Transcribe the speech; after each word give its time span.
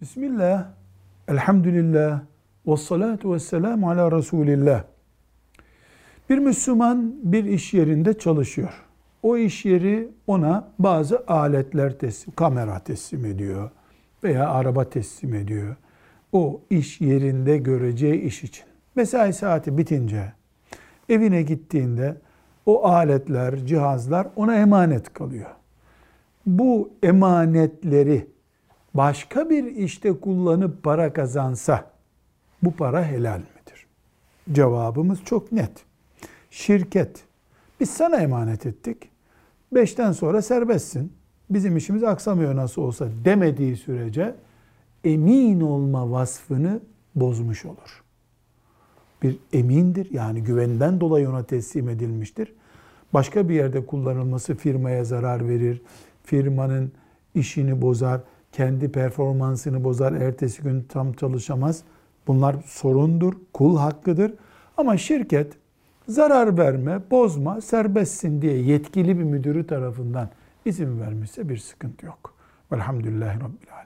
Bismillah, 0.00 0.66
elhamdülillah, 1.28 2.20
ve 2.66 2.76
salatu 2.76 3.34
ve 3.34 3.38
selamu 3.38 3.90
ala 3.90 4.12
Resulillah. 4.12 4.84
Bir 6.30 6.38
Müslüman 6.38 7.14
bir 7.22 7.44
iş 7.44 7.74
yerinde 7.74 8.18
çalışıyor. 8.18 8.84
O 9.22 9.36
iş 9.36 9.64
yeri 9.64 10.08
ona 10.26 10.68
bazı 10.78 11.24
aletler 11.26 11.98
teslim, 11.98 12.34
kamera 12.34 12.78
teslim 12.78 13.24
ediyor 13.24 13.70
veya 14.24 14.50
araba 14.50 14.90
teslim 14.90 15.34
ediyor. 15.34 15.76
O 16.32 16.60
iş 16.70 17.00
yerinde 17.00 17.58
göreceği 17.58 18.20
iş 18.20 18.44
için. 18.44 18.64
Mesai 18.94 19.32
saati 19.32 19.78
bitince 19.78 20.32
evine 21.08 21.42
gittiğinde 21.42 22.16
o 22.66 22.84
aletler, 22.84 23.66
cihazlar 23.66 24.28
ona 24.36 24.56
emanet 24.56 25.12
kalıyor. 25.12 25.50
Bu 26.46 26.90
emanetleri 27.02 28.26
başka 28.98 29.50
bir 29.50 29.64
işte 29.64 30.20
kullanıp 30.20 30.82
para 30.82 31.12
kazansa 31.12 31.90
bu 32.62 32.72
para 32.72 33.04
helal 33.04 33.38
midir? 33.38 33.86
Cevabımız 34.52 35.24
çok 35.24 35.52
net. 35.52 35.70
Şirket, 36.50 37.24
biz 37.80 37.90
sana 37.90 38.16
emanet 38.16 38.66
ettik. 38.66 38.96
Beşten 39.72 40.12
sonra 40.12 40.42
serbestsin. 40.42 41.12
Bizim 41.50 41.76
işimiz 41.76 42.04
aksamıyor 42.04 42.56
nasıl 42.56 42.82
olsa 42.82 43.08
demediği 43.24 43.76
sürece 43.76 44.34
emin 45.04 45.60
olma 45.60 46.10
vasfını 46.10 46.80
bozmuş 47.14 47.64
olur. 47.64 48.04
Bir 49.22 49.36
emindir 49.52 50.10
yani 50.10 50.42
güvenden 50.42 51.00
dolayı 51.00 51.30
ona 51.30 51.42
teslim 51.42 51.88
edilmiştir. 51.88 52.54
Başka 53.14 53.48
bir 53.48 53.54
yerde 53.54 53.86
kullanılması 53.86 54.54
firmaya 54.54 55.04
zarar 55.04 55.48
verir. 55.48 55.82
Firmanın 56.24 56.92
işini 57.34 57.82
bozar, 57.82 58.20
kendi 58.52 58.92
performansını 58.92 59.84
bozar, 59.84 60.12
ertesi 60.12 60.62
gün 60.62 60.82
tam 60.82 61.12
çalışamaz. 61.12 61.82
Bunlar 62.26 62.56
sorundur, 62.66 63.32
kul 63.52 63.78
hakkıdır. 63.78 64.34
Ama 64.76 64.96
şirket 64.96 65.52
zarar 66.08 66.58
verme, 66.58 67.00
bozma, 67.10 67.60
serbestsin 67.60 68.42
diye 68.42 68.58
yetkili 68.58 69.18
bir 69.18 69.24
müdürü 69.24 69.66
tarafından 69.66 70.28
izin 70.64 71.00
vermişse 71.00 71.48
bir 71.48 71.56
sıkıntı 71.56 72.06
yok. 72.06 72.34
Velhamdülillahi 72.72 73.36
Rabbil 73.36 73.72
Alemin. 73.72 73.77